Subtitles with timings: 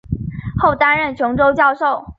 [0.59, 2.03] 后担任琼州教授。